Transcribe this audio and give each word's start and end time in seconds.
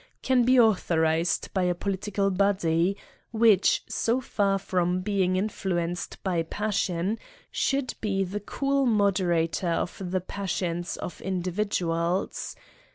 can 0.23 0.43
be 0.43 0.59
authorised 0.59 1.53
by 1.53 1.61
a 1.61 1.75
political 1.75 2.31
boc'y, 2.31 2.95
which, 3.29 3.83
so 3.87 4.19
far 4.19 4.57
from 4.57 5.01
being 5.01 5.35
in 5.35 5.47
fluenced 5.47 6.17
by 6.23 6.41
passion, 6.41 7.19
should 7.51 7.93
be 8.01 8.23
the 8.23 8.39
cool 8.39 8.87
moderator 8.87 9.69
of 9.69 10.01
the 10.11 10.19
passions 10.21 10.97
of 10.97 11.21
individuals 11.21 12.55